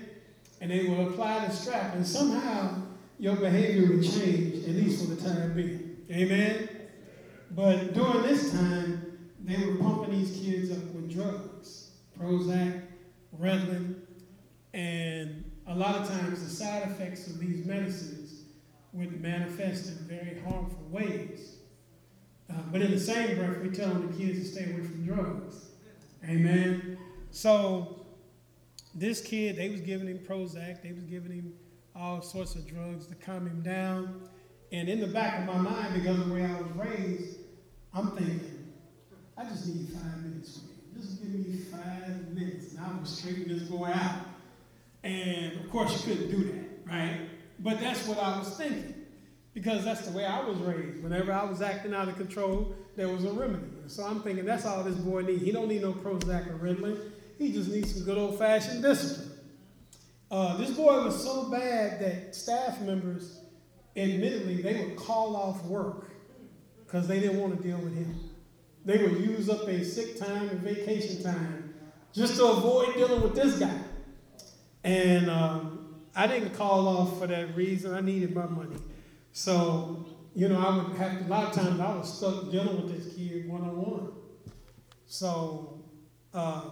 [0.61, 2.83] And they would apply the strap, and somehow
[3.19, 5.97] your behavior would change, at least for the time being.
[6.11, 6.69] Amen.
[7.51, 12.83] But during this time, they were pumping these kids up with drugs, Prozac,
[13.41, 13.97] Ritalin,
[14.73, 18.43] and a lot of times the side effects of these medicines
[18.93, 21.57] would manifest in very harmful ways.
[22.49, 25.05] Uh, but in the same breath, we tell them the kids to stay away from
[25.05, 25.67] drugs.
[26.29, 26.99] Amen.
[27.31, 28.05] So
[28.95, 31.53] this kid, they was giving him Prozac, they was giving him
[31.95, 34.29] all sorts of drugs to calm him down.
[34.73, 37.40] And in the back of my mind, because of the way I was raised,
[37.93, 38.73] I'm thinking,
[39.37, 41.03] I just need five minutes with you.
[41.03, 44.27] Just give me five minutes, and I will straighten this boy out.
[45.03, 47.21] And of course, you couldn't do that, right?
[47.59, 48.95] But that's what I was thinking,
[49.55, 51.03] because that's the way I was raised.
[51.03, 53.67] Whenever I was acting out of control, there was a remedy.
[53.87, 55.43] So I'm thinking that's all this boy needs.
[55.43, 56.99] He don't need no Prozac or Ritalin.
[57.39, 59.33] He just needs some good old-fashioned discipline.
[60.31, 63.41] Uh, this boy was so bad that staff members,
[63.97, 66.10] admittedly, they would call off work
[66.91, 68.19] because they didn't want to deal with him.
[68.85, 71.75] They would use up their sick time and vacation time
[72.13, 73.79] just to avoid dealing with this guy.
[74.83, 77.95] And um, I didn't call off for that reason.
[77.95, 78.77] I needed my money.
[79.33, 82.97] So, you know, I would have a lot of times I was stuck dealing with
[82.97, 84.13] this kid one on one.
[85.07, 85.85] So,
[86.35, 86.71] uh,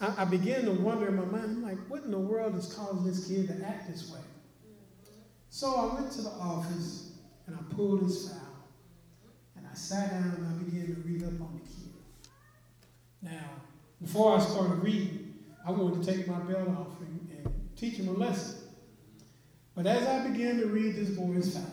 [0.00, 2.72] I, I began to wonder in my mind, I'm like, what in the world is
[2.72, 4.20] causing this kid to act this way?
[5.50, 7.12] So I went to the office
[7.46, 8.47] and I pulled his file
[9.70, 11.92] I sat down and I began to read up on the kid.
[13.22, 13.50] Now,
[14.00, 15.34] before I started reading,
[15.66, 18.56] I wanted to take my belt off and, and teach him a lesson.
[19.74, 21.64] But as I began to read this boy's file,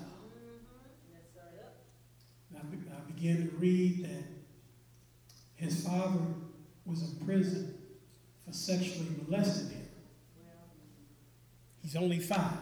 [2.55, 4.23] I, be, I began to read that
[5.55, 6.19] his father
[6.85, 7.77] was in prison
[8.45, 9.87] for sexually molesting him.
[11.81, 12.57] He's only five.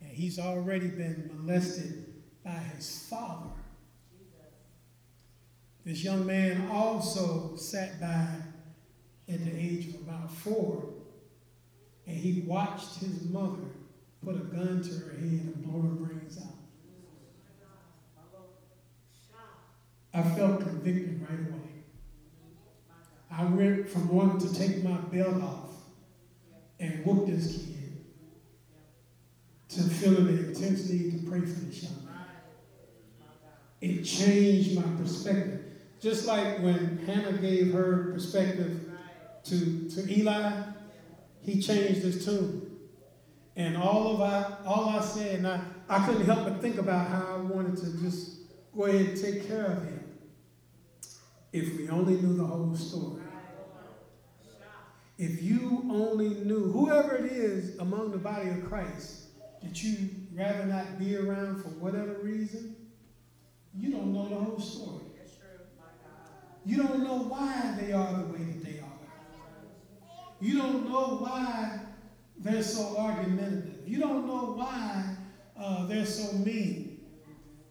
[0.00, 2.06] And he's already been molested
[2.44, 3.50] by his father.
[5.90, 8.28] This young man also sat by
[9.28, 10.84] at the age of about four,
[12.06, 13.72] and he watched his mother
[14.24, 16.54] put a gun to her head and blow her brains out.
[20.14, 21.82] I felt convicted right away.
[23.28, 25.72] I went from wanting to take my belt off
[26.78, 28.04] and whoop this kid
[29.70, 32.26] to feeling the intense need to pray for this young man.
[33.80, 35.59] It changed my perspective.
[36.00, 38.90] Just like when Hannah gave her perspective
[39.44, 40.62] to, to Eli,
[41.42, 42.78] he changed his tune.
[43.54, 47.08] And all of I, all I said, and I, I couldn't help but think about
[47.08, 48.38] how I wanted to just
[48.74, 50.04] go ahead and take care of him.
[51.52, 53.22] If we only knew the whole story.
[55.18, 59.24] If you only knew, whoever it is among the body of Christ
[59.62, 62.74] that you rather not be around for whatever reason,
[63.76, 65.09] you don't know the whole story.
[66.64, 68.90] You don't know why they are the way that they are.
[70.40, 71.80] You don't know why
[72.38, 73.86] they're so argumentative.
[73.86, 75.16] You don't know why
[75.58, 77.00] uh, they're so mean.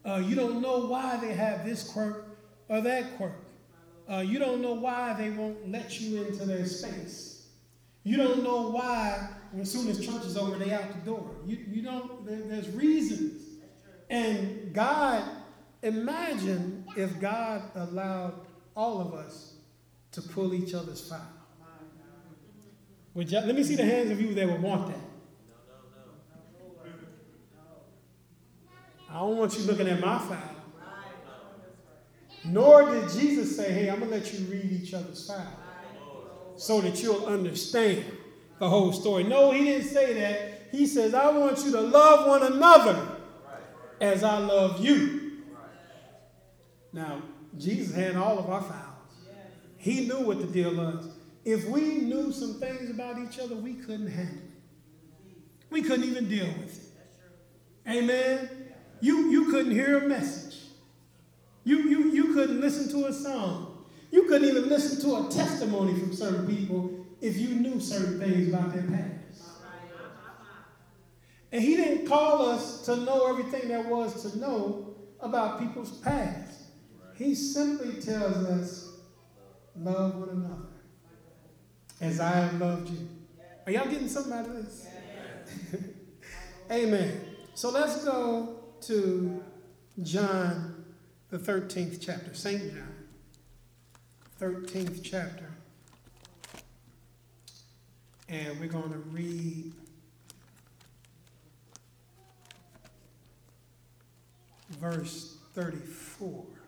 [0.04, 2.36] Uh, you don't know why they have this quirk
[2.68, 3.32] or that quirk.
[4.10, 7.48] Uh, you don't know why they won't let you into their space.
[8.02, 9.28] You don't know why,
[9.60, 11.30] as soon as church is over, they out the door.
[11.44, 13.42] You, you don't, there, there's reasons.
[14.08, 15.22] And God,
[15.82, 18.46] imagine if God allowed
[18.80, 19.56] all of us
[20.10, 21.20] to pull each other's file.
[23.12, 25.04] Would you, let me see the hands of you that would want that.
[29.10, 30.56] I don't want you looking at my file.
[32.46, 35.58] Nor did Jesus say, hey, I'm going to let you read each other's file
[36.56, 38.02] so that you'll understand
[38.58, 39.24] the whole story.
[39.24, 40.68] No, he didn't say that.
[40.70, 43.18] He says, I want you to love one another
[44.00, 45.42] as I love you.
[46.94, 47.20] Now,
[47.58, 48.86] Jesus had all of our files.
[49.76, 51.08] He knew what the deal was.
[51.44, 55.36] If we knew some things about each other, we couldn't handle it.
[55.70, 57.90] We couldn't even deal with it.
[57.90, 58.50] Amen.
[59.00, 60.58] You, you couldn't hear a message.
[61.64, 63.86] You, you, you couldn't listen to a song.
[64.10, 68.48] You couldn't even listen to a testimony from certain people if you knew certain things
[68.48, 69.20] about their past.
[71.52, 76.49] And he didn't call us to know everything there was to know about people's past.
[77.20, 78.92] He simply tells us,
[79.76, 80.70] love one another
[82.00, 83.06] as I have loved you.
[83.66, 84.88] Are y'all getting something out of this?
[86.70, 87.20] Amen.
[87.52, 89.44] So let's go to
[90.02, 90.82] John,
[91.28, 92.72] the 13th chapter, St.
[92.72, 92.94] John,
[94.40, 95.50] 13th chapter.
[98.30, 99.74] And we're going to read
[104.70, 106.59] verse 34.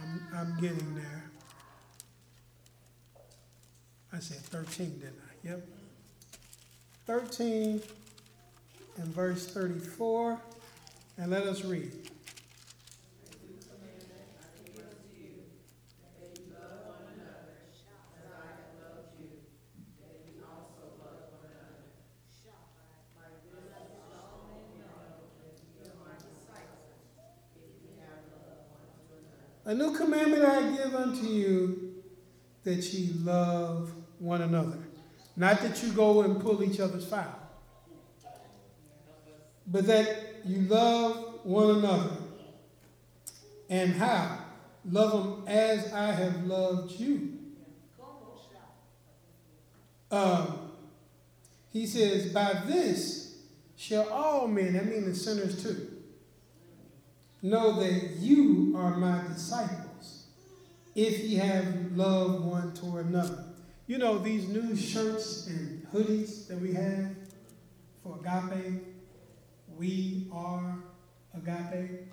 [0.00, 1.24] I'm, I'm getting there.
[4.12, 5.48] I said 13, didn't I?
[5.48, 5.66] Yep.
[7.06, 7.82] 13
[8.96, 10.40] and verse 34.
[11.18, 11.92] And let us read.
[29.68, 31.92] A new commandment I give unto you
[32.64, 34.78] that ye love one another.
[35.36, 37.38] Not that you go and pull each other's foul,
[39.66, 42.16] but that you love one another.
[43.68, 44.38] And how?
[44.90, 47.38] Love them as I have loved you.
[50.10, 50.70] Um,
[51.68, 53.36] he says, By this
[53.76, 55.97] shall all men, that means the sinners too,
[57.42, 60.26] know that you are my disciples
[60.94, 63.44] if ye have love one toward another.
[63.86, 67.14] You know, these new shirts and hoodies that we have
[68.02, 68.82] for agape,
[69.76, 70.78] we are
[71.34, 72.08] agape.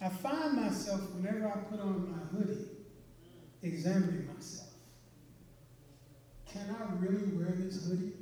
[0.00, 2.66] I find myself, whenever I put on my hoodie,
[3.62, 4.70] examining myself.
[6.52, 8.12] Can I really wear this hoodie?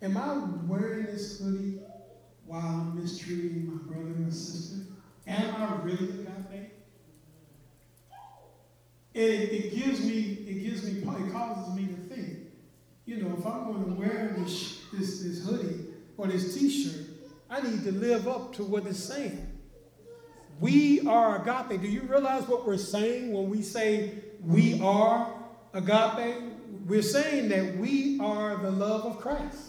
[0.00, 1.80] Am I wearing this hoodie
[2.46, 4.84] while I'm mistreating my brother and sister?
[5.26, 6.72] Am I really agape?
[9.14, 12.38] It, it gives me, it gives me, it causes me to think.
[13.04, 15.86] You know, if I'm going to wear this, this, this hoodie
[16.16, 17.06] or this T-shirt,
[17.50, 19.46] I need to live up to what it's saying.
[20.60, 21.80] We are agape.
[21.80, 24.12] Do you realize what we're saying when we say
[24.44, 25.32] we are
[25.72, 26.42] agape?
[26.86, 29.67] We're saying that we are the love of Christ.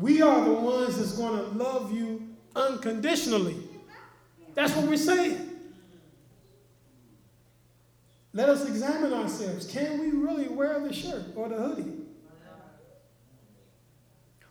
[0.00, 3.56] We are the ones that's going to love you unconditionally.
[4.54, 5.50] That's what we're saying.
[8.32, 9.66] Let us examine ourselves.
[9.66, 11.92] Can we really wear the shirt or the hoodie?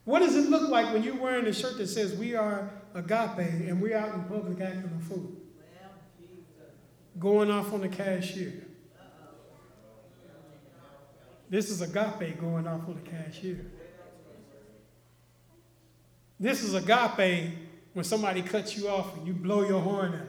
[0.06, 3.40] What does it look like when you're wearing a shirt that says we are agape
[3.40, 5.32] and we're out in public acting a fool?
[7.20, 8.66] Going off on the cashier.
[11.50, 13.66] This is agape going off on the cashier.
[16.44, 17.54] This is agape
[17.94, 20.28] when somebody cuts you off and you blow your horn at them.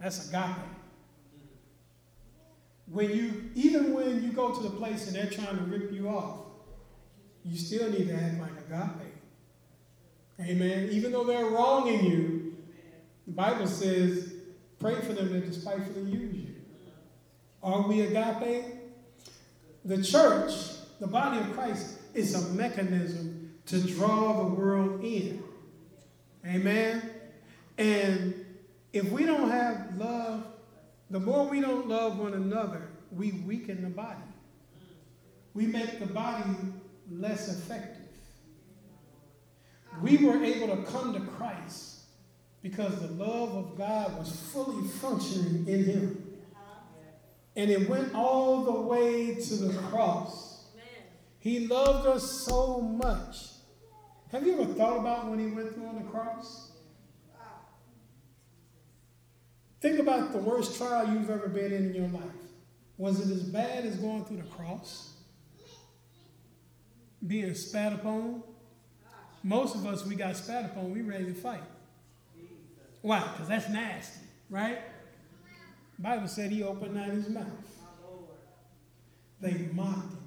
[0.00, 0.56] That's agape.
[2.90, 6.08] When you, even when you go to the place and they're trying to rip you
[6.08, 6.40] off,
[7.44, 10.50] you still need to act like agape.
[10.50, 10.88] Amen.
[10.90, 12.56] Even though they're wronging you,
[13.28, 14.32] the Bible says,
[14.80, 16.54] pray for them that despitefully use you.
[17.62, 18.64] Are we agape?
[19.84, 20.54] The church,
[20.98, 25.42] the body of Christ, is a mechanism to draw the world in.
[26.46, 27.10] Amen.
[27.78, 28.44] And
[28.92, 30.44] if we don't have love,
[31.10, 34.18] the more we don't love one another, we weaken the body.
[35.54, 36.50] We make the body
[37.10, 38.02] less effective.
[40.00, 42.00] We were able to come to Christ
[42.62, 46.26] because the love of God was fully functioning in him.
[47.54, 50.64] And it went all the way to the cross.
[51.38, 53.51] He loved us so much.
[54.32, 56.72] Have you ever thought about when he went through on the cross?
[59.80, 62.22] Think about the worst trial you've ever been in in your life.
[62.96, 65.12] Was it as bad as going through the cross?
[67.26, 68.42] being spat upon.
[69.42, 71.62] Most of us, we got spat upon, we ready to fight.
[73.00, 73.20] Why?
[73.20, 74.78] Because that's nasty, right?
[75.96, 77.46] The Bible said he opened not his mouth.
[79.40, 80.21] They mocked him.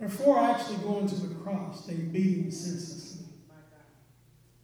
[0.00, 3.26] Before actually going to the cross, they beat him senselessly.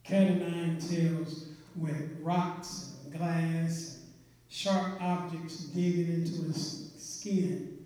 [0.03, 4.13] Cat of nine tails with rocks and glass, and
[4.49, 7.85] sharp objects digging into his skin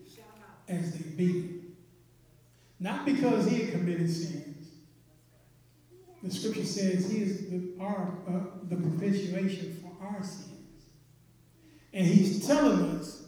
[0.69, 1.77] as they beat him.
[2.79, 4.69] Not because he had committed sins.
[6.23, 10.85] The scripture says he is the, our, uh, the propitiation for our sins.
[11.93, 13.25] And he's telling us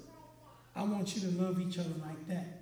[0.76, 2.61] I want you to love each other like that.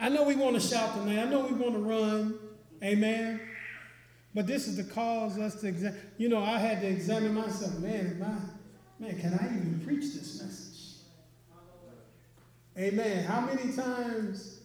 [0.00, 1.18] I know we want to shout tonight.
[1.18, 2.38] I know we want to run.
[2.82, 3.40] Amen.
[4.34, 6.00] But this is the cause us to examine.
[6.16, 7.78] You know, I had to examine myself.
[7.80, 10.70] Man, I, man, can I even preach this message?
[12.78, 13.24] Amen.
[13.24, 14.60] How many times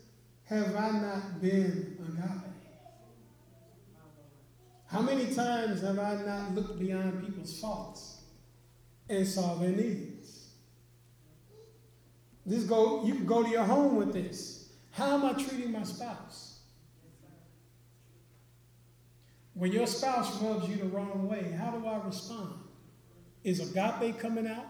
[0.45, 2.51] have I not been agape?
[4.87, 8.21] How many times have I not looked beyond people's faults
[9.09, 10.51] and saw their needs?
[12.45, 14.64] This go, you can go to your home with this.
[14.95, 16.59] How am I treating my spouse?
[19.53, 22.53] When your spouse rubs you the wrong way, how do I respond?
[23.43, 24.67] Is agape coming out?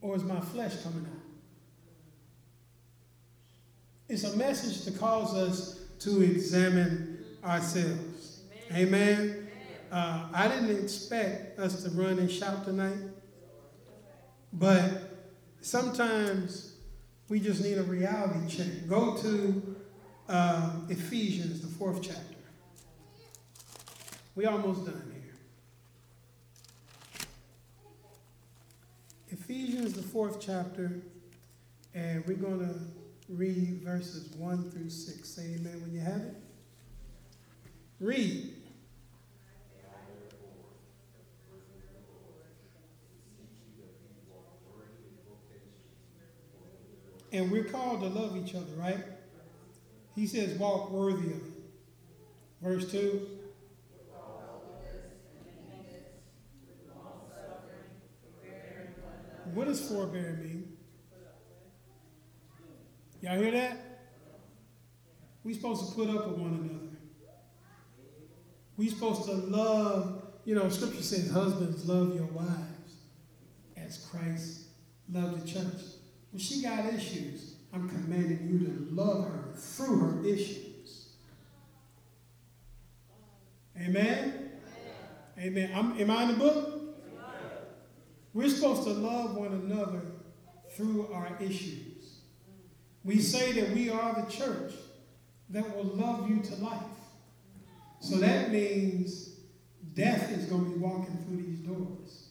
[0.00, 1.22] Or is my flesh coming out?
[4.08, 8.42] It's a message to cause us to examine ourselves.
[8.72, 9.18] Amen.
[9.18, 9.48] Amen.
[9.90, 12.98] Uh, I didn't expect us to run and shout tonight,
[14.52, 15.18] but
[15.60, 16.69] sometimes
[17.30, 18.66] we just need a reality check.
[18.88, 19.76] Go to
[20.28, 22.34] uh, Ephesians, the fourth chapter.
[24.34, 25.34] We almost done here.
[29.28, 31.00] Ephesians, the fourth chapter,
[31.94, 32.74] and we're going to
[33.28, 35.28] read verses 1 through 6.
[35.28, 36.34] Say amen when you have it.
[38.00, 38.59] Read.
[47.32, 49.04] And we're called to love each other, right?
[50.14, 51.52] He says, walk worthy of it.
[52.60, 53.38] Verse 2.
[59.54, 60.76] What does forbear mean?
[63.20, 63.76] Y'all hear that?
[65.42, 66.96] We're supposed to put up with one another.
[68.76, 72.94] We're supposed to love, you know, scripture says, husbands, love your wives
[73.76, 74.62] as Christ
[75.12, 75.99] loved the church.
[76.30, 81.08] When she got issues, I'm commanding you to love her through her issues.
[83.80, 84.50] Amen?
[85.38, 85.70] Amen.
[85.74, 86.80] I'm, am I in the book?
[88.32, 90.02] We're supposed to love one another
[90.76, 92.20] through our issues.
[93.02, 94.72] We say that we are the church
[95.48, 96.78] that will love you to life.
[98.00, 99.30] So that means
[99.94, 102.29] death is going to be walking through these doors.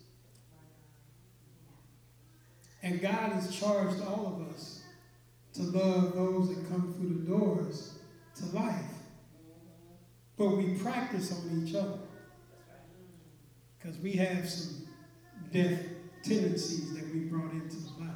[2.81, 4.81] And God has charged all of us
[5.53, 7.99] to love those that come through the doors
[8.35, 8.85] to life.
[10.37, 11.99] But we practice on each other.
[13.77, 14.87] Because we have some
[15.51, 15.79] death
[16.23, 18.09] tendencies that we brought into the life.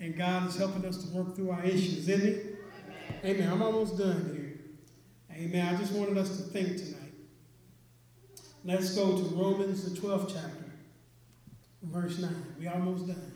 [0.00, 2.30] And God is helping us to work through our issues, isn't He?
[2.30, 2.56] Amen.
[3.24, 3.52] Amen.
[3.52, 4.48] I'm almost done here.
[5.36, 5.74] Amen.
[5.74, 6.94] I just wanted us to think tonight.
[8.64, 10.67] Let's go to Romans, the 12th chapter,
[11.82, 12.30] verse 9.
[12.58, 13.32] We almost done.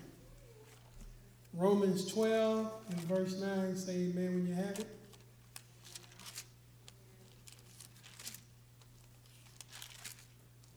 [1.54, 3.76] Romans 12 and verse 9.
[3.76, 4.86] Say amen when you have it.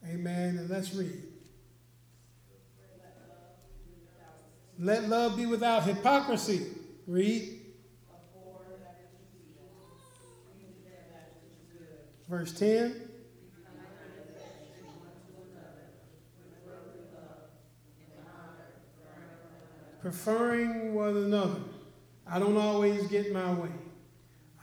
[0.08, 0.58] Amen.
[0.58, 1.22] And let's read.
[4.78, 6.68] Let love be without hypocrisy.
[7.08, 7.62] Read.
[12.28, 13.05] Verse 10.
[20.06, 21.62] Preferring one another.
[22.28, 23.72] I don't always get my way.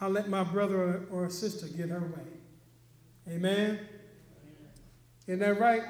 [0.01, 3.35] I'll let my brother or sister get her way.
[3.35, 3.81] Amen?
[5.27, 5.83] Isn't that right?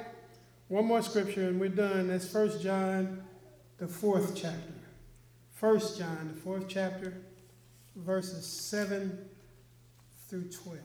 [0.68, 2.09] One more scripture and we're done.
[2.09, 3.24] That's 1 John
[3.76, 4.72] the fourth chapter.
[5.50, 7.12] First John, the fourth chapter,
[7.94, 9.28] verses 7
[10.30, 10.78] through 12.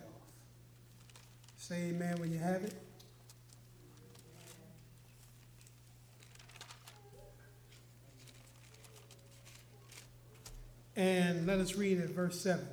[1.55, 2.73] Say amen when you have it.
[10.97, 12.65] And let us read at verse 7.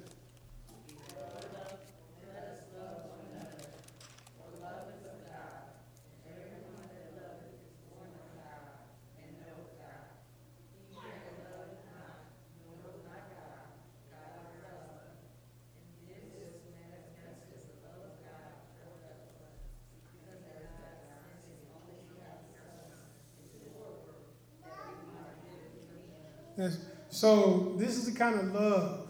[27.14, 29.06] So, this is the kind of love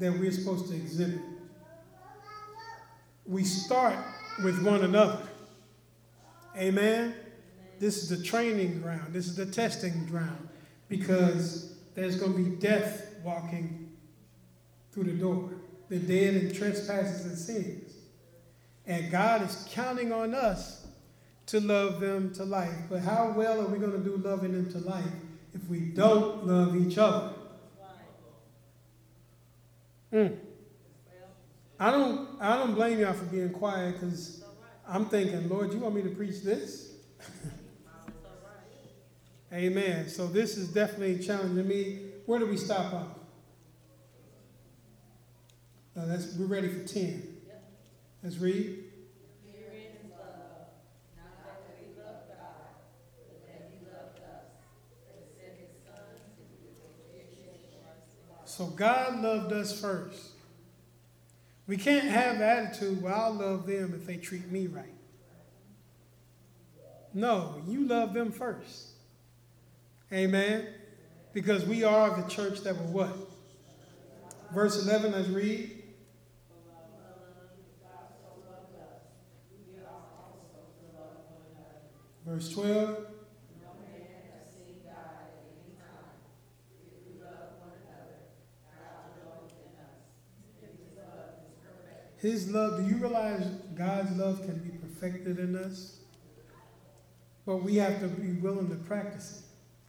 [0.00, 1.20] that we're supposed to exhibit.
[3.24, 3.94] We start
[4.42, 5.22] with one another.
[6.56, 7.14] Amen?
[7.78, 10.48] This is the training ground, this is the testing ground,
[10.88, 13.88] because there's going to be death walking
[14.90, 15.50] through the door.
[15.88, 17.92] The dead in trespasses and sins.
[18.86, 20.88] And God is counting on us
[21.46, 22.74] to love them to life.
[22.88, 25.04] But how well are we going to do loving them to life
[25.54, 27.34] if we don't love each other?
[30.12, 30.36] Mm.
[31.78, 34.44] I don't I don't blame y'all for being quiet because
[34.86, 36.94] I'm thinking, Lord, you want me to preach this?
[39.52, 40.08] Amen.
[40.08, 41.98] So this is definitely challenging me.
[42.26, 43.06] Where do we stop off?
[45.96, 47.36] Uh, that's, we're ready for 10.
[48.22, 48.89] Let's read.
[58.50, 60.32] So God loved us first.
[61.68, 64.92] We can't have attitude, well, I'll love them if they treat me right.
[67.14, 68.88] No, you love them first.
[70.12, 70.66] Amen.
[71.32, 73.16] Because we are the church that will what?
[74.52, 75.84] Verse 11, let's read.
[82.26, 83.09] Verse 12.
[92.20, 93.44] His love, do you realize
[93.74, 96.00] God's love can be perfected in us?
[97.46, 99.42] But we have to be willing to practice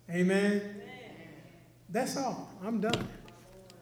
[0.07, 0.13] it.
[0.13, 0.51] Amen?
[0.51, 0.81] Amen.
[1.89, 2.49] That's all.
[2.63, 3.07] I'm done.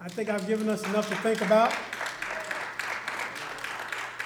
[0.01, 1.73] I think I've given us enough to think about.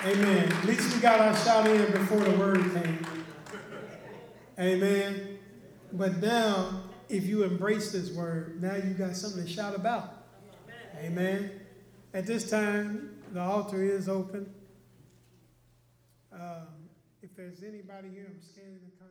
[0.06, 0.52] Amen.
[0.52, 3.06] At least we got our shout in before the word came.
[4.60, 5.40] Amen.
[5.92, 10.26] But now, if you embrace this word, now you got something to shout about.
[11.00, 11.52] Amen.
[12.14, 14.48] At this time, the altar is open.
[16.32, 16.68] Um,
[17.24, 19.03] if there's anybody here, I'm congregation.